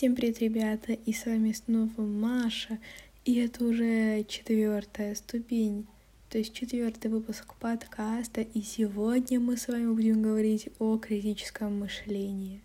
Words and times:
Всем 0.00 0.14
привет, 0.14 0.40
ребята, 0.40 0.94
и 0.94 1.12
с 1.12 1.26
вами 1.26 1.52
снова 1.52 2.00
Маша, 2.00 2.78
и 3.26 3.34
это 3.34 3.62
уже 3.66 4.24
четвертая 4.24 5.14
ступень, 5.14 5.86
то 6.30 6.38
есть 6.38 6.54
четвертый 6.54 7.10
выпуск 7.10 7.52
подкаста, 7.60 8.40
и 8.40 8.62
сегодня 8.62 9.38
мы 9.38 9.58
с 9.58 9.68
вами 9.68 9.92
будем 9.92 10.22
говорить 10.22 10.70
о 10.78 10.96
критическом 10.96 11.78
мышлении. 11.78 12.62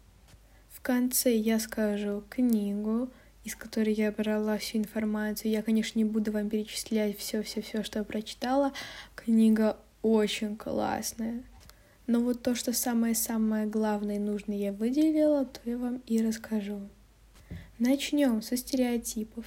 В 0.69 0.79
конце 0.79 1.35
я 1.35 1.59
скажу 1.59 2.23
книгу, 2.29 3.09
из 3.43 3.57
которой 3.57 3.93
я 3.93 4.13
брала 4.13 4.57
всю 4.57 4.77
информацию. 4.77 5.51
Я, 5.51 5.61
конечно, 5.61 5.99
не 5.99 6.05
буду 6.05 6.31
вам 6.31 6.49
перечислять 6.49 7.17
все-все-все, 7.17 7.83
что 7.83 7.99
я 7.99 8.05
прочитала. 8.05 8.71
Книга 9.13 9.77
очень 10.03 10.55
классная. 10.55 11.43
Но 12.07 12.21
вот 12.21 12.43
то, 12.43 12.55
что 12.55 12.71
самое-самое 12.71 13.67
главное 13.67 14.15
и 14.15 14.19
нужное 14.19 14.55
я 14.55 14.71
выделила, 14.71 15.43
то 15.43 15.59
я 15.65 15.77
вам 15.77 16.01
и 16.07 16.25
расскажу. 16.25 16.87
Начнем 17.77 18.41
со 18.41 18.55
стереотипов. 18.55 19.43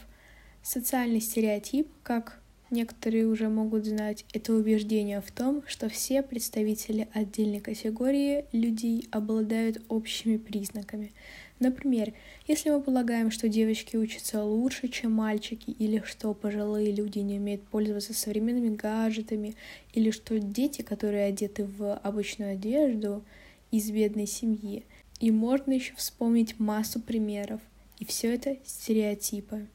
Социальный 0.63 1.19
стереотип, 1.19 1.89
как 2.03 2.43
некоторые 2.71 3.27
уже 3.27 3.49
могут 3.49 3.87
знать, 3.87 4.27
это 4.35 4.53
убеждение 4.53 5.23
в 5.23 5.31
том, 5.33 5.63
что 5.67 5.89
все 5.89 6.23
представители 6.23 7.09
отдельной 7.15 7.61
категории 7.61 8.45
людей 8.53 9.09
обладают 9.11 9.81
общими 9.89 10.37
признаками. 10.37 11.13
Например, 11.59 12.13
если 12.47 12.69
мы 12.69 12.83
полагаем, 12.83 13.31
что 13.31 13.49
девочки 13.49 13.97
учатся 13.97 14.45
лучше, 14.45 14.89
чем 14.89 15.13
мальчики, 15.13 15.71
или 15.71 16.03
что 16.05 16.35
пожилые 16.35 16.93
люди 16.93 17.21
не 17.21 17.39
умеют 17.39 17.63
пользоваться 17.63 18.13
современными 18.13 18.77
гаджетами, 18.77 19.57
или 19.95 20.11
что 20.11 20.39
дети, 20.39 20.83
которые 20.83 21.25
одеты 21.25 21.65
в 21.65 21.95
обычную 21.95 22.53
одежду 22.53 23.25
из 23.71 23.91
бедной 23.91 24.27
семьи, 24.27 24.85
и 25.19 25.31
можно 25.31 25.73
еще 25.73 25.95
вспомнить 25.95 26.61
массу 26.61 27.01
примеров– 27.01 27.63
и 27.99 28.05
все 28.05 28.35
это 28.35 28.57
стереотипы. 28.65 29.67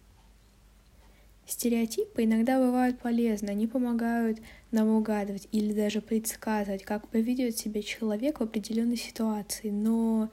Стереотипы 1.46 2.24
иногда 2.24 2.58
бывают 2.58 3.00
полезны, 3.00 3.50
они 3.50 3.68
помогают 3.68 4.40
нам 4.72 4.88
угадывать 4.88 5.48
или 5.52 5.74
даже 5.74 6.02
предсказывать, 6.02 6.84
как 6.84 7.08
поведет 7.10 7.58
себя 7.58 7.82
человек 7.82 8.40
в 8.40 8.44
определенной 8.44 8.96
ситуации. 8.96 9.70
Но 9.70 10.30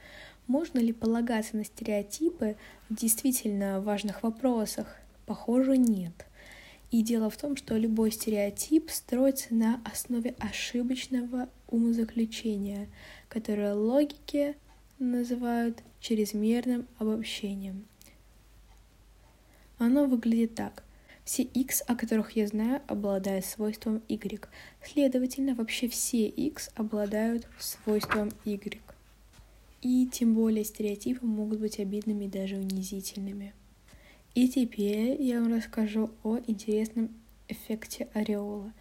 можно 0.47 0.79
ли 0.79 0.93
полагаться 0.93 1.57
на 1.57 1.65
стереотипы 1.65 2.57
в 2.89 2.95
действительно 2.95 3.81
важных 3.81 4.23
вопросах? 4.23 4.97
Похоже, 5.27 5.77
нет. 5.77 6.13
И 6.93 7.03
дело 7.03 7.29
в 7.29 7.37
том, 7.37 7.57
что 7.57 7.77
любой 7.77 8.13
стереотип 8.13 8.91
строится 8.91 9.55
на 9.55 9.81
основе 9.85 10.35
ошибочного 10.39 11.49
умозаключения, 11.69 12.89
которое 13.29 13.75
логики 13.75 14.57
называют 15.01 15.83
чрезмерным 16.01 16.87
обобщением. 16.99 17.87
Оно 19.79 20.07
выглядит 20.07 20.55
так. 20.55 20.85
Все 21.25 21.43
x, 21.43 21.83
о 21.87 21.97
которых 21.97 22.33
я 22.37 22.47
знаю, 22.47 22.83
обладают 22.87 23.45
свойством 23.45 24.03
y. 24.09 24.49
Следовательно, 24.85 25.55
вообще 25.55 25.89
все 25.89 26.29
x 26.29 26.71
обладают 26.75 27.47
свойством 27.59 28.31
y. 28.45 28.81
И 29.81 30.07
тем 30.13 30.35
более 30.35 30.65
стереотипы 30.65 31.25
могут 31.25 31.61
быть 31.61 31.79
обидными 31.79 32.27
и 32.27 32.29
даже 32.29 32.57
унизительными. 32.57 33.55
И 34.35 34.49
теперь 34.49 35.21
я 35.21 35.41
вам 35.41 35.55
расскажу 35.55 36.11
о 36.23 36.39
интересном 36.47 37.11
эффекте 37.49 38.09
ореола. 38.13 38.73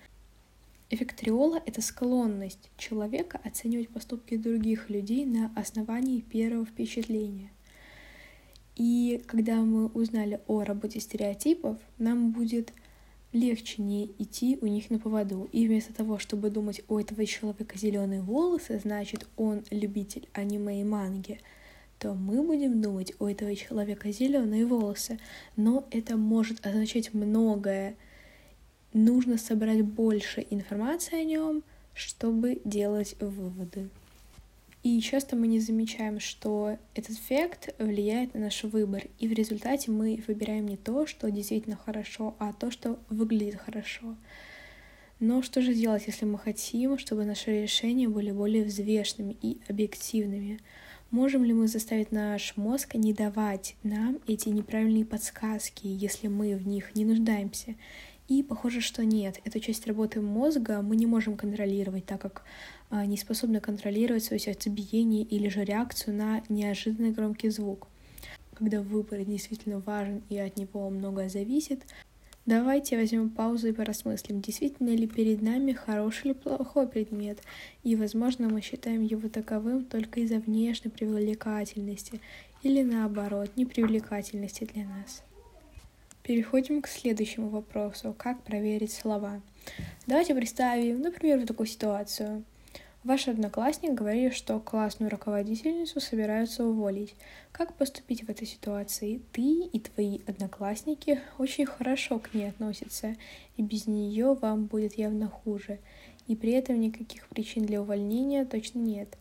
Эффект 0.92 1.22
ореола— 1.22 1.62
это 1.68 1.84
склонность 1.84 2.72
человека 2.76 3.40
оценивать 3.44 3.90
поступки 3.90 4.38
других 4.38 4.90
людей 4.90 5.24
на 5.24 5.52
основании 5.56 6.22
первого 6.22 6.66
впечатления. 6.66 7.52
И 8.76 9.22
когда 9.28 9.58
мы 9.58 9.88
узнали 9.88 10.42
о 10.48 10.64
работе 10.64 11.00
стереотипов, 11.00 11.78
нам 12.00 12.32
будет 12.32 12.74
легче 13.34 13.84
не 13.84 14.08
идти 14.18 14.58
у 14.62 14.66
них 14.66 14.90
на 14.90 14.98
поводу. 14.98 15.48
И 15.52 15.68
вместо 15.68 15.94
того, 15.94 16.18
чтобы 16.18 16.50
думать, 16.50 16.82
у 16.88 16.98
этого 16.98 17.24
человека 17.28 17.78
зеленые 17.78 18.22
волосы, 18.22 18.80
значит, 18.84 19.28
он 19.38 19.64
любитель 19.70 20.28
аниме 20.34 20.82
и 20.82 20.84
манги, 20.84 21.40
то 22.00 22.16
мы 22.16 22.42
будем 22.42 22.82
думать, 22.82 23.14
у 23.20 23.26
этого 23.26 23.56
человека 23.56 24.12
зеленые 24.12 24.66
волосы. 24.66 25.20
Но 25.56 25.86
это 25.92 26.18
может 26.18 26.66
означать 26.66 27.14
многое, 27.14 27.96
нужно 28.94 29.38
собрать 29.38 29.82
больше 29.82 30.46
информации 30.50 31.22
о 31.22 31.24
нем, 31.24 31.64
чтобы 31.94 32.62
делать 32.66 33.16
выводы. 33.20 33.90
И 34.82 35.02
часто 35.02 35.36
мы 35.36 35.48
не 35.48 35.60
замечаем, 35.60 36.22
что 36.22 36.78
этот 36.96 37.12
эффект 37.12 37.76
влияет 37.80 38.34
на 38.34 38.40
наш 38.40 38.64
выбор, 38.64 39.04
и 39.20 39.28
в 39.28 39.34
результате 39.34 39.92
мы 39.92 40.24
выбираем 40.26 40.68
не 40.68 40.78
то, 40.78 41.06
что 41.06 41.30
действительно 41.30 41.76
хорошо, 41.76 42.36
а 42.40 42.54
то, 42.54 42.72
что 42.72 42.98
выглядит 43.10 43.60
хорошо. 43.60 44.16
Но 45.20 45.42
что 45.42 45.62
же 45.62 45.74
делать, 45.74 46.04
если 46.08 46.24
мы 46.24 46.38
хотим, 46.38 46.98
чтобы 46.98 47.26
наши 47.26 47.64
решения 47.64 48.08
были 48.08 48.32
более 48.32 48.64
взвешенными 48.64 49.36
и 49.42 49.58
объективными? 49.68 50.62
Можем 51.12 51.44
ли 51.44 51.52
мы 51.52 51.68
заставить 51.68 52.14
наш 52.14 52.56
мозг 52.56 52.96
не 52.96 53.14
давать 53.14 53.76
нам 53.84 54.20
эти 54.28 54.48
неправильные 54.48 55.04
подсказки, 55.04 55.88
если 55.88 56.28
мы 56.28 56.56
в 56.56 56.66
них 56.66 56.96
не 56.96 57.04
нуждаемся? 57.04 57.76
И 58.30 58.44
похоже, 58.44 58.80
что 58.80 59.04
нет. 59.04 59.40
Эту 59.44 59.60
часть 59.60 59.88
работы 59.88 60.22
мозга 60.22 60.84
мы 60.84 60.96
не 60.96 61.08
можем 61.08 61.36
контролировать, 61.36 62.06
так 62.06 62.22
как 62.22 62.44
а, 62.92 63.04
не 63.08 63.18
способны 63.18 63.60
контролировать 63.60 64.24
свое 64.24 64.40
сердцебиение 64.40 65.24
или 65.24 65.50
же 65.50 65.64
реакцию 65.64 66.16
на 66.16 66.44
неожиданный 66.48 67.12
громкий 67.12 67.50
звук. 67.50 67.88
Когда 68.54 68.82
выбор 68.82 69.26
действительно 69.26 69.80
важен 69.80 70.22
и 70.30 70.38
от 70.38 70.58
него 70.58 70.92
многое 70.92 71.28
зависит, 71.28 71.82
давайте 72.46 72.98
возьмем 72.98 73.32
паузу 73.32 73.70
и 73.70 73.72
поразмыслим, 73.72 74.42
действительно 74.42 74.90
ли 74.90 75.08
перед 75.08 75.42
нами 75.42 75.72
хороший 75.72 76.28
или 76.28 76.34
плохой 76.34 76.88
предмет, 76.88 77.42
и, 77.84 77.96
возможно, 77.96 78.48
мы 78.48 78.62
считаем 78.62 79.02
его 79.02 79.28
таковым 79.30 79.86
только 79.86 80.20
из-за 80.20 80.38
внешней 80.38 80.92
привлекательности 80.92 82.22
или, 82.62 82.84
наоборот, 82.84 83.50
непривлекательности 83.56 84.70
для 84.72 84.86
нас. 84.86 85.24
Переходим 86.30 86.84
к 86.84 86.88
следующему 86.88 87.50
вопросу. 87.50 88.14
Как 88.16 88.44
проверить 88.44 88.94
слова? 88.94 89.42
Давайте 90.06 90.36
представим, 90.36 91.02
например, 91.02 91.40
вот 91.40 91.48
такую 91.48 91.66
ситуацию. 91.66 92.44
Ваш 93.04 93.28
одноклассник 93.28 93.96
говорит, 93.96 94.36
что 94.36 94.60
классную 94.60 95.10
руководительницу 95.10 96.00
собираются 96.00 96.66
уволить. 96.66 97.16
Как 97.52 97.74
поступить 97.74 98.26
в 98.26 98.30
этой 98.30 98.46
ситуации? 98.46 99.24
Ты 99.32 99.42
и 99.42 99.80
твои 99.80 100.20
одноклассники 100.28 101.20
очень 101.40 101.66
хорошо 101.66 102.20
к 102.20 102.32
ней 102.36 102.50
относятся, 102.50 103.16
и 103.58 103.64
без 103.64 103.88
нее 103.88 104.36
вам 104.36 104.66
будет 104.66 105.00
явно 105.00 105.30
хуже. 105.30 105.80
И 106.28 106.36
при 106.36 106.52
этом 106.52 106.80
никаких 106.80 107.28
причин 107.30 107.66
для 107.66 107.82
увольнения 107.82 108.46
точно 108.46 108.78
нет. 108.78 109.18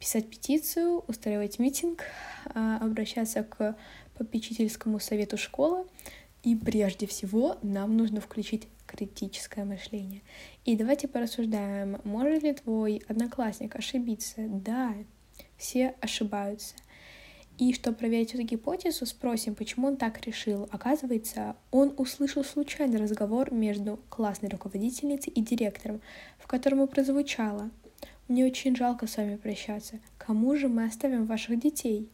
Писать 0.00 0.28
петицию, 0.28 1.04
устраивать 1.06 1.60
митинг, 1.60 2.02
а, 2.46 2.78
обращаться 2.78 3.44
к 3.44 3.76
попечительскому 4.16 5.00
совету 5.00 5.36
школы, 5.36 5.84
и 6.44 6.54
прежде 6.54 7.06
всего 7.06 7.56
нам 7.62 7.96
нужно 7.96 8.20
включить 8.20 8.68
критическое 8.86 9.64
мышление. 9.64 10.22
И 10.64 10.76
давайте 10.76 11.08
порассуждаем, 11.08 12.00
может 12.04 12.42
ли 12.42 12.52
твой 12.52 13.02
одноклассник 13.08 13.74
ошибиться? 13.74 14.42
Да, 14.46 14.94
все 15.56 15.94
ошибаются. 16.00 16.74
И 17.56 17.72
чтобы 17.72 17.96
проверить 17.96 18.34
эту 18.34 18.42
гипотезу, 18.42 19.06
спросим, 19.06 19.54
почему 19.54 19.86
он 19.86 19.96
так 19.96 20.20
решил. 20.26 20.68
Оказывается, 20.70 21.56
он 21.70 21.94
услышал 21.96 22.44
случайный 22.44 22.98
разговор 22.98 23.52
между 23.52 24.00
классной 24.08 24.48
руководительницей 24.48 25.32
и 25.32 25.40
директором, 25.40 26.00
в 26.38 26.46
котором 26.46 26.82
и 26.82 26.88
прозвучало 26.88 27.70
«Мне 28.26 28.44
очень 28.44 28.74
жалко 28.74 29.06
с 29.06 29.16
вами 29.16 29.36
прощаться. 29.36 30.00
Кому 30.18 30.56
же 30.56 30.68
мы 30.68 30.84
оставим 30.84 31.26
ваших 31.26 31.58
детей?» 31.60 32.10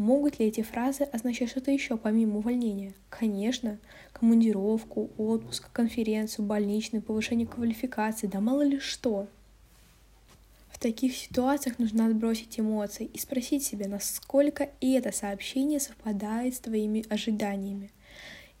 Могут 0.00 0.38
ли 0.38 0.46
эти 0.46 0.62
фразы 0.62 1.04
означать 1.04 1.50
что-то 1.50 1.70
еще 1.70 1.98
помимо 1.98 2.38
увольнения? 2.38 2.94
Конечно. 3.10 3.78
Командировку, 4.14 5.10
отпуск, 5.18 5.70
конференцию, 5.72 6.46
больничный, 6.46 7.02
повышение 7.02 7.46
квалификации, 7.46 8.26
да 8.26 8.40
мало 8.40 8.62
ли 8.62 8.78
что. 8.78 9.28
В 10.70 10.78
таких 10.78 11.14
ситуациях 11.14 11.78
нужно 11.78 12.06
отбросить 12.06 12.58
эмоции 12.58 13.10
и 13.12 13.18
спросить 13.18 13.62
себя, 13.62 13.88
насколько 13.88 14.70
это 14.80 15.12
сообщение 15.12 15.80
совпадает 15.80 16.54
с 16.54 16.60
твоими 16.60 17.04
ожиданиями. 17.10 17.90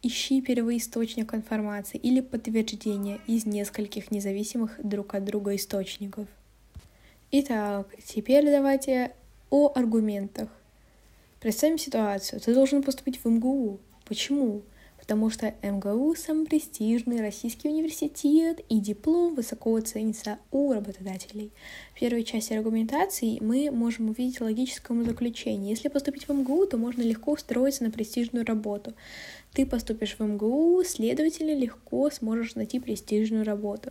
Ищи 0.02 0.42
первоисточник 0.42 1.32
информации 1.32 1.96
или 1.96 2.20
подтверждение 2.20 3.18
из 3.26 3.46
нескольких 3.46 4.10
независимых 4.10 4.78
друг 4.82 5.14
от 5.14 5.24
друга 5.24 5.56
источников. 5.56 6.28
Итак, 7.30 7.88
теперь 8.04 8.44
давайте 8.44 9.12
о 9.48 9.72
аргументах. 9.74 10.50
Представим 11.40 11.78
ситуацию. 11.78 12.38
Ты 12.38 12.54
должен 12.54 12.82
поступить 12.82 13.24
в 13.24 13.28
МГУ. 13.28 13.80
Почему? 14.04 14.62
Потому 15.10 15.28
что 15.28 15.52
МГУ— 15.60 16.14
самый 16.16 16.46
престижный 16.46 17.20
российский 17.20 17.68
университет, 17.68 18.60
и 18.68 18.78
диплом 18.78 19.34
высоко 19.34 19.80
ценится 19.80 20.38
у 20.52 20.72
работодателей. 20.72 21.50
В 21.96 21.98
первой 21.98 22.22
части 22.22 22.52
аргументации 22.52 23.40
мы 23.40 23.72
можем 23.72 24.10
увидеть 24.10 24.40
логическое 24.40 25.02
заключение. 25.02 25.70
Если 25.70 25.88
поступить 25.88 26.28
в 26.28 26.32
МГУ, 26.32 26.64
то 26.66 26.76
можно 26.76 27.02
легко 27.02 27.32
устроиться 27.32 27.82
на 27.82 27.90
престижную 27.90 28.46
работу. 28.46 28.94
Ты 29.52 29.66
поступишь 29.66 30.14
в 30.16 30.22
МГУ, 30.22 30.84
следовательно, 30.86 31.58
легко 31.58 32.08
сможешь 32.10 32.54
найти 32.54 32.78
престижную 32.78 33.44
работу. 33.44 33.90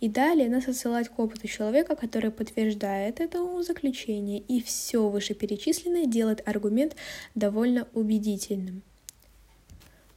И 0.00 0.08
далее 0.08 0.50
нас 0.50 0.66
отсылать 0.66 1.08
к 1.08 1.16
опыту 1.20 1.46
человека, 1.46 1.94
который 1.94 2.32
подтверждает 2.32 3.20
это 3.20 3.62
заключение, 3.62 4.40
и 4.40 4.60
все 4.60 5.08
вышеперечисленное 5.08 6.06
делает 6.06 6.42
аргумент 6.44 6.96
довольно 7.36 7.86
убедительным. 7.94 8.82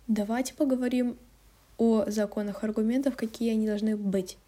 Давайте 0.09 0.56
поговорим 0.56 1.19
о 1.77 2.06
законах 2.07 2.63
аргументов, 2.63 3.15
какие 3.15 3.51
они 3.51 3.67
должны 3.67 3.95
быть. 3.95 4.39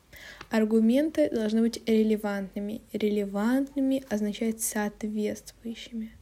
Аргументы 0.49 1.29
должны 1.29 1.61
быть 1.61 1.87
релевантными. 1.87 2.81
Релевантными 2.93 4.03
означает 4.09 4.59
соответствующими. 4.59 6.13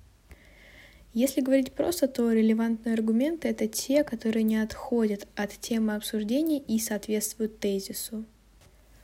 Если 1.13 1.39
говорить 1.39 1.71
просто, 1.71 2.09
то 2.09 2.33
релевантные 2.33 2.93
аргументы— 2.93 3.47
это 3.49 3.69
те, 3.69 4.03
которые 4.03 4.43
не 4.43 4.57
отходят 4.57 5.25
от 5.37 5.51
темы 5.51 5.95
обсуждения 5.95 6.59
и 6.59 6.77
соответствуют 6.77 7.59
тезису. 7.59 8.25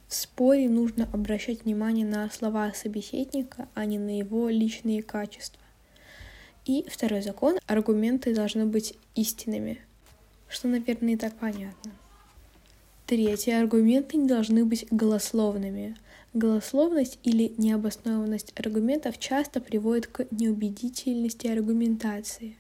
В 0.10 0.16
споре 0.16 0.68
нужно 0.68 1.10
обращать 1.14 1.64
внимание 1.64 2.06
на 2.06 2.30
слова 2.30 2.74
собеседника, 2.74 3.70
а 3.74 3.86
не 3.86 3.98
на 3.98 4.18
его 4.18 4.50
личные 4.50 5.02
качества. 5.02 5.62
И 6.66 6.86
второй 6.90 7.22
закон— 7.22 7.58
аргументы 7.68 8.36
должны 8.36 8.66
быть 8.66 8.98
истинными, 9.16 9.80
что, 10.56 10.70
наверное, 10.70 11.14
и 11.14 11.18
так 11.18 11.36
понятно. 11.36 11.92
Третий— 13.06 13.52
аргументы 13.52 14.18
не 14.18 14.28
должны 14.28 14.64
быть 14.64 14.88
голословными. 14.90 15.96
Голословность 16.34 17.20
или 17.24 17.54
необоснованность 17.58 18.54
аргументов 18.58 19.20
часто 19.20 19.60
приводит 19.60 20.08
к 20.08 20.26
неубедительности 20.32 21.48
аргументации. 21.48 22.58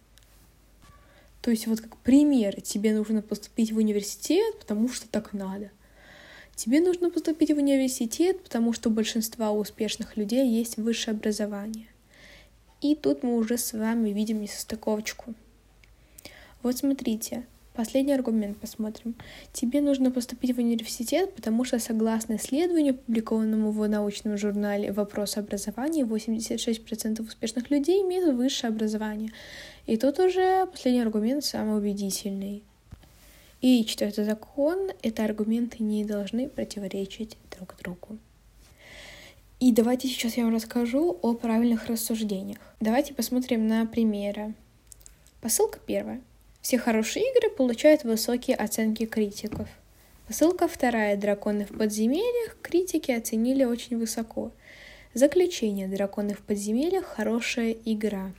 То 1.41 1.51
есть 1.51 1.67
вот 1.67 1.79
как 1.79 1.95
пример, 1.97 2.59
тебе 2.61 2.93
нужно 2.93 3.21
поступить 3.21 3.71
в 3.71 3.77
университет, 3.77 4.59
потому 4.59 4.89
что 4.89 5.07
так 5.07 5.31
надо. 5.33 5.71
Тебе 6.55 6.81
нужно 6.81 7.09
поступить 7.09 7.51
в 7.51 7.57
университет, 7.57 8.43
потому 8.43 8.73
что 8.73 8.89
у 8.89 8.93
большинства 8.93 9.51
успешных 9.51 10.17
людей 10.17 10.47
есть 10.49 10.77
высшее 10.77 11.15
образование. 11.15 11.87
И 12.81 12.93
тут 12.93 13.23
мы 13.23 13.35
уже 13.35 13.57
с 13.57 13.73
вами 13.73 14.09
видим 14.09 14.41
несостыковочку. 14.41 15.33
Вот 16.61 16.77
смотрите, 16.77 17.45
Последний 17.75 18.13
аргумент 18.13 18.57
посмотрим. 18.57 19.15
Тебе 19.51 19.81
нужно 19.81 20.09
поступить 20.09 20.55
в 20.55 20.59
университет, 20.59 21.33
потому 21.35 21.65
что 21.65 21.77
согласно 21.77 22.37
исследованию, 22.37 22.93
опубликованному 22.93 23.71
в 23.71 23.89
научном 23.89 24.37
журнале 24.37 24.93
«Вопрос 24.93 25.35
образования», 25.35 26.03
86% 26.03 27.21
успешных 27.21 27.69
людей 27.69 28.01
имеют 28.03 28.33
высшее 28.33 28.71
образование. 28.71 29.31
И 29.87 29.97
тут 29.97 30.19
уже 30.19 30.67
последний 30.67 31.01
аргумент 31.01 31.43
самый 31.43 31.77
убедительный. 31.77 32.63
И 33.59 33.83
четвертый 33.83 34.23
закон— 34.23 34.91
это 35.01 35.25
аргументы 35.25 35.83
не 35.83 36.05
должны 36.05 36.47
противоречить 36.47 37.37
друг 37.57 37.75
другу. 37.77 38.17
И 39.59 39.73
давайте 39.73 40.07
сейчас 40.07 40.37
я 40.37 40.45
вам 40.45 40.53
расскажу 40.53 41.17
о 41.21 41.33
правильных 41.33 41.87
рассуждениях. 41.87 42.59
Давайте 42.79 43.13
посмотрим 43.13 43.67
на 43.67 43.85
примеры. 43.85 44.53
Посылка 45.41 45.79
первая. 45.85 46.21
Все 46.65 46.79
хорошие 46.79 47.23
игры 47.29 47.51
получают 47.51 48.05
высокие 48.05 48.55
оценки 48.55 49.05
критиков. 49.05 49.67
Ссылка 50.29 50.67
вторая. 50.67 51.15
Драконы 51.15 51.63
в 51.63 51.77
подземельях 51.77 52.57
критики 52.63 53.11
оценили 53.11 53.63
очень 53.63 53.99
высоко. 53.99 54.51
Заключение. 55.13 55.87
Драконы 55.87 56.33
в 56.33 56.39
подземельях– 56.39 57.05
хорошая 57.05 57.77
игра. 57.85 58.33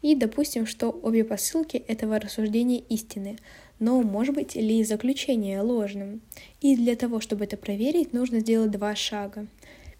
И 0.00 0.14
допустим, 0.14 0.64
что 0.64 0.90
обе 0.90 1.24
посылки 1.24 1.76
этого 1.76 2.20
рассуждения 2.20 2.84
истины, 2.88 3.36
но 3.80 4.00
может 4.00 4.36
быть 4.36 4.54
ли 4.54 4.84
заключение 4.84 5.60
ложным? 5.60 6.20
И 6.60 6.76
для 6.76 6.94
того, 6.94 7.18
чтобы 7.18 7.46
это 7.46 7.56
проверить, 7.56 8.12
нужно 8.12 8.38
сделать 8.38 8.70
два 8.70 8.94
шага. 8.94 9.48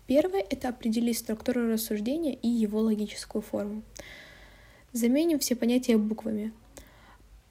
Первое– 0.06 0.47
это 0.50 0.69
определить 0.69 1.19
структуру 1.19 1.67
рассуждения 1.67 2.35
и 2.35 2.47
его 2.47 2.79
логическую 2.79 3.43
форму. 3.43 3.82
Заменим 4.93 5.41
все 5.41 5.56
понятия 5.56 5.97
буквами. 5.97 6.52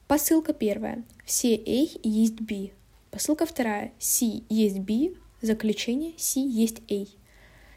Посылка 0.10 0.54
первая. 0.54 1.04
Все 1.24 1.54
A 1.54 1.88
есть 2.02 2.42
B. 2.42 2.72
Посылка 3.12 3.46
вторая. 3.46 3.94
C 4.00 4.42
есть 4.50 4.80
B. 4.80 5.14
Заключение 5.40 6.14
C 6.18 6.40
есть 6.40 6.82
A. 6.92 7.06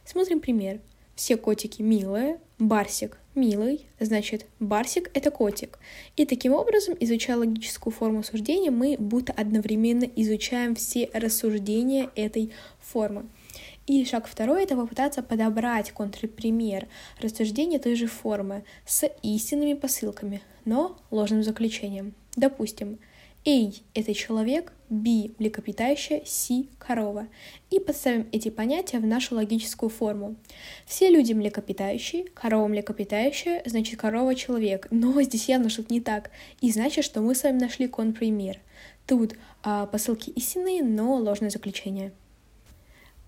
Смотрим 0.06 0.40
пример. 0.40 0.80
Все 1.14 1.36
котики 1.36 1.82
милые. 1.82 2.40
Барсик 2.58 3.18
милый. 3.34 3.84
Значит, 4.00 4.46
барсик— 4.60 5.10
это 5.14 5.30
котик. 5.30 5.78
И 6.16 6.24
таким 6.24 6.54
образом, 6.54 6.96
изучая 7.00 7.36
логическую 7.36 7.92
форму 7.92 8.22
суждения, 8.22 8.70
мы 8.70 8.96
будто 8.98 9.34
одновременно 9.34 10.04
изучаем 10.16 10.74
все 10.74 11.10
рассуждения 11.12 12.08
этой 12.16 12.50
формы. 12.80 13.26
И 13.86 14.04
шаг 14.04 14.28
второй— 14.28 14.62
это 14.64 14.76
попытаться 14.76 15.22
подобрать 15.22 15.90
контрпример 15.92 16.88
рассуждения 17.20 17.78
той 17.78 17.96
же 17.96 18.06
формы 18.06 18.64
с 18.86 19.08
истинными 19.22 19.74
посылками, 19.74 20.40
но 20.64 20.98
ложным 21.10 21.42
заключением. 21.42 22.14
Допустим, 22.36 22.98
A— 23.44 23.72
это 23.94 24.14
человек, 24.14 24.72
B— 24.88 25.30
млекопитающее, 25.38 26.22
C— 26.24 26.66
корова. 26.78 27.26
И 27.70 27.80
подставим 27.80 28.28
эти 28.30 28.50
понятия 28.50 29.00
в 29.00 29.06
нашу 29.06 29.34
логическую 29.34 29.90
форму. 29.90 30.36
Все 30.86 31.10
люди 31.10 31.32
млекопитающие, 31.32 32.26
корова 32.34 32.68
млекопитающая, 32.68 33.62
значит 33.66 33.98
корова 33.98 34.36
человек. 34.36 34.86
Но 34.92 35.20
здесь 35.22 35.48
явно 35.48 35.70
что-то 35.70 35.92
не 35.92 36.00
так. 36.00 36.30
И 36.60 36.70
значит, 36.70 37.04
что 37.04 37.20
мы 37.20 37.34
с 37.34 37.42
вами 37.42 37.58
нашли 37.58 37.88
конпример. 37.88 38.60
Тут 39.08 39.34
а, 39.64 39.86
посылки 39.86 40.30
истинные, 40.30 40.84
но 40.84 41.16
ложное 41.16 41.50
заключение. 41.50 42.12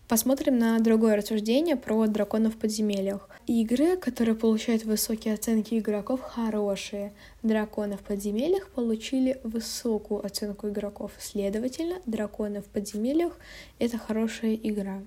Посмотрим 0.08 0.58
на 0.58 0.78
другое 0.80 1.16
рассуждение 1.16 1.76
про 1.76 2.06
драконов 2.06 2.54
в 2.54 2.58
подземельях. 2.58 3.26
Игры, 3.46 3.96
которые 3.96 4.34
получают 4.34 4.84
высокие 4.84 5.32
оценки 5.32 5.78
игроков, 5.78 6.20
хорошие. 6.20 7.14
Драконы 7.42 7.96
в 7.96 8.02
подземельях 8.02 8.68
получили 8.68 9.40
высокую 9.44 10.24
оценку 10.24 10.68
игроков. 10.68 11.12
Следовательно, 11.18 12.02
драконы 12.04 12.60
в 12.60 12.66
подземельях— 12.66 13.38
это 13.78 13.96
хорошая 13.96 14.54
игра. 14.54 15.02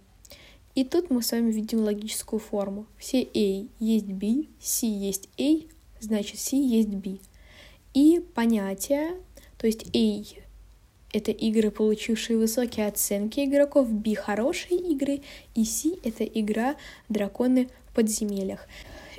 И 0.73 0.83
тут 0.83 1.11
мы 1.11 1.21
с 1.21 1.31
вами 1.31 1.51
видим 1.51 1.81
логическую 1.81 2.39
форму. 2.39 2.87
Все 2.97 3.21
A 3.21 3.67
есть 3.79 4.07
B, 4.07 4.45
C 4.59 4.87
есть 4.87 5.29
A, 5.39 5.61
значит 5.99 6.39
C 6.39 6.57
есть 6.57 6.89
B. 6.89 7.19
И 7.93 8.19
понятие, 8.33 9.15
то 9.59 9.67
есть 9.67 9.95
A 9.95 10.46
это 11.13 11.31
игры, 11.31 11.71
получившие 11.71 12.37
высокие 12.37 12.87
оценки 12.87 13.43
игроков, 13.45 13.91
B— 13.91 14.15
хорошие 14.15 14.79
игры, 14.79 15.21
и 15.55 15.65
C— 15.65 15.91
это 16.03 16.23
игра 16.23 16.75
«Драконы 17.09 17.69
в 17.89 17.95
подземельях». 17.95 18.67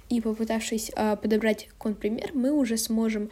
И 0.08 0.20
попытавшись 0.20 0.90
э, 0.94 1.16
подобрать 1.20 1.68
контрпример, 1.78 2.30
мы 2.34 2.52
уже 2.52 2.76
сможем 2.76 3.30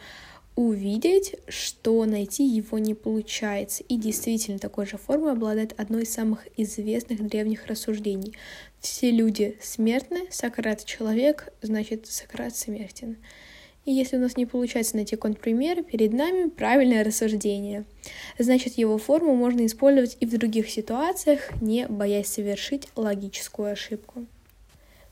увидеть, 0.55 1.35
что 1.47 2.03
найти 2.05 2.43
его 2.43 2.79
не 2.79 2.95
получается. 2.95 3.83
И 3.83 3.95
действительно, 3.95 4.57
такой 4.57 4.87
же 4.87 4.97
формой 4.97 5.31
обладает 5.31 5.79
одной 5.79 6.03
из 6.03 6.13
самых 6.13 6.47
известных 6.57 7.25
древних 7.27 7.67
рассуждений. 7.67 8.35
Все 8.79 9.11
люди 9.11 9.57
смертны, 9.61 10.27
Сократ— 10.31 10.83
человек, 10.85 11.53
значит, 11.61 12.07
Сократ 12.07 12.55
смертен. 12.55 13.17
И 13.87 13.91
если 13.93 14.17
у 14.17 14.19
нас 14.19 14.35
не 14.35 14.45
получается 14.45 14.97
найти 14.97 15.15
контрпример, 15.15 15.81
перед 15.81 16.11
нами 16.11 16.49
правильное 16.49 17.05
рассуждение. 17.05 17.85
Значит, 18.37 18.77
его 18.77 18.97
форму 18.97 19.33
можно 19.33 19.65
использовать 19.65 20.17
и 20.19 20.25
в 20.25 20.37
других 20.37 20.69
ситуациях, 20.69 21.53
не 21.61 21.87
боясь 21.87 22.27
совершить 22.27 22.89
логическую 22.97 23.71
ошибку. 23.71 24.25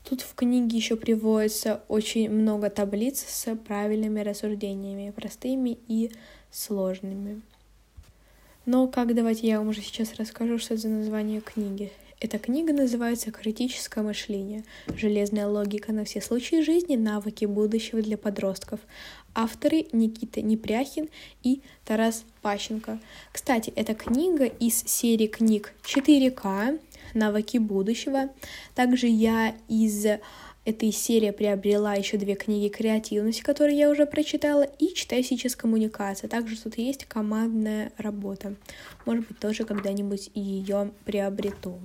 Тут 0.06 0.20
в 0.20 0.34
книге 0.34 0.76
еще 0.76 0.96
приводится 0.96 1.80
очень 1.88 2.28
много 2.28 2.68
таблиц 2.68 3.24
с 3.26 3.56
правильными 3.56 4.20
рассуждениями, 4.20 5.10
простыми 5.10 5.78
и 5.88 6.12
сложными. 6.50 7.40
Но 8.66 8.88
как 8.88 9.14
давайте 9.14 9.48
я 9.48 9.58
вам 9.58 9.68
уже 9.68 9.80
сейчас 9.80 10.16
расскажу, 10.16 10.58
что 10.58 10.74
это 10.74 10.82
за 10.82 10.88
название 10.90 11.40
книги. 11.40 11.90
Эта 12.18 12.38
книга 12.38 12.72
называется 12.72 13.30
«Критическое 13.30 14.02
мышление. 14.02 14.64
Железная 14.96 15.46
логика 15.46 15.92
на 15.92 16.06
все 16.06 16.22
случаи 16.22 16.62
жизни. 16.62 16.96
Навыки 16.96 17.44
будущего 17.44 18.00
для 18.00 18.16
подростков». 18.16 18.80
Авторы 19.34 19.84
Никита 19.92 20.40
Непряхин 20.40 21.10
и 21.42 21.60
Тарас 21.84 22.24
Пащенко. 22.40 23.00
Кстати, 23.32 23.70
эта 23.76 23.94
книга 23.94 24.46
из 24.46 24.82
серии 24.84 25.26
книг 25.26 25.74
4К 25.84 26.80
«Навыки 27.12 27.58
будущего». 27.58 28.30
Также 28.74 29.08
я 29.08 29.54
из 29.68 30.06
Эта 30.64 30.90
серия 30.90 31.34
приобрела 31.34 31.94
еще 31.94 32.16
две 32.16 32.34
книги 32.34 32.68
креативности, 32.68 33.42
которые 33.42 33.78
я 33.78 33.90
уже 33.90 34.06
прочитала, 34.06 34.62
и 34.62 34.94
читаю 34.94 35.22
сейчас 35.22 35.54
коммуникация. 35.54 36.28
Также 36.28 36.58
тут 36.58 36.78
есть 36.78 37.04
командная 37.04 37.92
работа. 37.98 38.56
Может 39.04 39.28
быть, 39.28 39.38
тоже 39.38 39.64
когда-нибудь 39.64 40.30
ее 40.34 40.92
приобрету. 41.04 41.78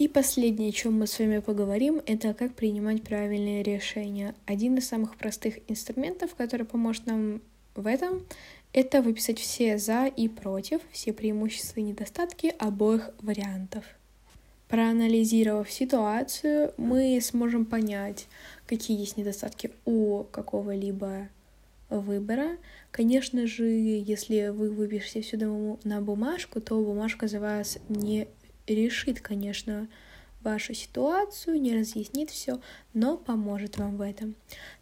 И 0.00 0.08
последнее, 0.08 0.70
о 0.70 0.72
чем 0.72 0.98
мы 0.98 1.06
с 1.06 1.18
вами 1.18 1.40
поговорим, 1.40 2.00
это 2.06 2.32
как 2.32 2.54
принимать 2.54 3.02
правильные 3.02 3.62
решения. 3.62 4.34
Один 4.46 4.78
из 4.78 4.88
самых 4.88 5.14
простых 5.18 5.58
инструментов, 5.68 6.34
который 6.34 6.64
поможет 6.64 7.04
нам 7.04 7.42
в 7.74 7.86
этом, 7.86 8.24
это 8.72 9.02
выписать 9.02 9.38
все 9.38 9.76
за 9.76 10.06
и 10.06 10.28
против, 10.28 10.80
все 10.90 11.12
преимущества 11.12 11.80
и 11.80 11.82
недостатки 11.82 12.54
обоих 12.58 13.10
вариантов. 13.20 13.84
Проанализировав 14.68 15.70
ситуацию, 15.70 16.72
мы 16.78 17.20
сможем 17.20 17.66
понять, 17.66 18.26
какие 18.66 18.98
есть 18.98 19.18
недостатки 19.18 19.70
у 19.84 20.24
какого-либо 20.24 21.28
выбора. 21.90 22.56
Конечно 22.90 23.46
же, 23.46 23.66
если 23.66 24.48
вы 24.48 24.70
выпишете 24.70 25.20
все 25.20 25.36
на 25.84 26.00
бумажку, 26.00 26.62
то 26.62 26.82
бумажка 26.82 27.28
за 27.28 27.38
вас 27.38 27.76
не 27.90 28.28
решит, 28.74 29.20
конечно, 29.20 29.88
вашу 30.42 30.74
ситуацию, 30.74 31.60
не 31.60 31.74
разъяснит 31.74 32.30
все, 32.30 32.60
но 32.94 33.16
поможет 33.16 33.76
вам 33.78 33.96
в 33.96 34.00
этом. 34.00 34.34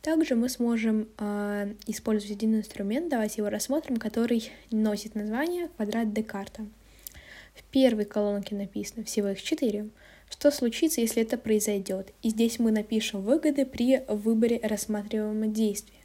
Также 0.03 0.35
мы 0.37 0.49
сможем 0.49 1.09
э, 1.19 1.75
использовать 1.87 2.37
один 2.37 2.57
инструмент, 2.57 3.09
давайте 3.09 3.37
его 3.39 3.51
рассмотрим, 3.51 3.97
который 3.97 4.51
носит 4.71 5.15
название 5.15 5.69
квадрат 5.69 6.13
Декарта. 6.13 6.67
В 7.55 7.63
первой 7.65 8.05
колонке 8.05 8.55
написано, 8.55 9.05
всего 9.05 9.29
их 9.29 9.43
четыре, 9.43 9.89
что 10.31 10.51
случится, 10.51 11.01
если 11.01 11.23
это 11.23 11.37
произойдет. 11.37 12.13
И 12.23 12.31
здесь 12.31 12.59
мы 12.61 12.71
напишем 12.71 13.23
выгоды 13.23 13.67
при 13.67 14.05
выборе 14.09 14.61
рассматриваемого 14.63 15.49
действия. 15.49 15.99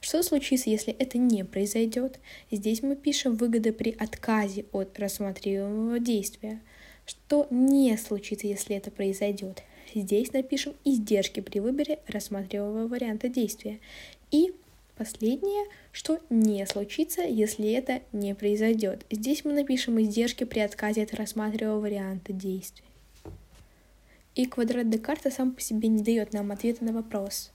Что 0.00 0.22
случится, 0.22 0.70
если 0.70 0.94
это 0.94 1.18
не 1.18 1.44
произойдет? 1.44 2.18
Здесь 2.50 2.82
мы 2.82 2.96
пишем 2.96 3.36
выгоды 3.36 3.72
при 3.72 3.90
отказе 3.90 4.64
от 4.72 4.98
рассматриваемого 4.98 5.98
действия. 5.98 6.60
Что 7.06 7.46
не 7.50 7.96
случится, 7.96 8.46
если 8.46 8.76
это 8.76 8.90
произойдет? 8.90 9.62
Здесь 9.94 10.32
напишем 10.32 10.74
издержки 10.84 11.40
при 11.40 11.58
выборе 11.58 11.98
рассматриваемого 12.06 12.86
варианта 12.86 13.28
действия. 13.28 13.80
И 14.30 14.52
последнее, 14.96 15.64
что 15.92 16.20
не 16.30 16.64
случится, 16.66 17.22
если 17.22 17.72
это 17.72 18.02
не 18.12 18.34
произойдет. 18.34 19.04
Здесь 19.10 19.44
мы 19.44 19.52
напишем 19.52 20.00
издержки 20.00 20.44
при 20.44 20.60
отказе 20.60 21.02
от 21.02 21.14
рассматриваемого 21.14 21.80
варианта 21.80 22.32
действия. 22.32 22.84
И 24.34 24.46
квадрат 24.46 24.88
Декарта 24.88 25.30
сам 25.30 25.52
по 25.52 25.60
себе 25.60 25.88
не 25.88 26.02
дает 26.02 26.32
нам 26.32 26.52
ответа 26.52 26.84
на 26.84 26.92
вопрос, 26.92 27.50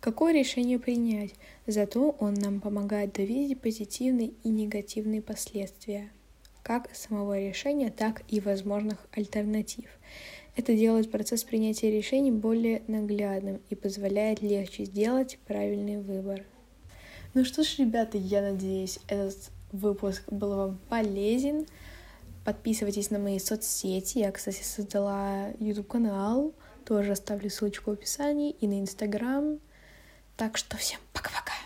какое 0.00 0.32
решение 0.32 0.78
принять, 0.78 1.34
зато 1.66 2.16
он 2.18 2.34
нам 2.34 2.60
помогает 2.60 3.12
довидеть 3.12 3.60
позитивные 3.60 4.32
и 4.42 4.48
негативные 4.48 5.20
последствия 5.20 6.10
как 6.62 6.94
самого 6.94 7.38
решения, 7.38 7.90
так 7.90 8.22
и 8.28 8.40
возможных 8.40 8.98
альтернатив. 9.12 9.86
Это 10.54 10.74
делает 10.74 11.10
процесс 11.10 11.44
принятия 11.44 11.90
решений 11.90 12.30
более 12.30 12.82
наглядным 12.86 13.60
и 13.70 13.74
позволяет 13.74 14.42
легче 14.42 14.84
сделать 14.84 15.38
правильный 15.46 15.98
выбор. 15.98 16.44
Ну 17.34 17.44
что 17.44 17.62
ж, 17.62 17.78
ребята, 17.78 18.18
я 18.18 18.42
надеюсь, 18.42 18.98
этот 19.08 19.50
выпуск 19.72 20.22
был 20.30 20.54
вам 20.54 20.78
полезен. 20.90 21.66
Подписывайтесь 22.44 23.10
на 23.10 23.18
мои 23.18 23.38
соцсети. 23.38 24.18
Я, 24.18 24.30
кстати, 24.32 24.62
создала 24.62 25.50
YouTube-канал. 25.58 26.52
Тоже 26.84 27.12
оставлю 27.12 27.48
ссылочку 27.48 27.90
в 27.90 27.94
описании 27.94 28.50
и 28.50 28.66
на 28.66 28.80
Инстаграм. 28.80 29.58
Так 30.36 30.58
что 30.58 30.76
всем 30.76 31.00
пока-пока. 31.12 31.61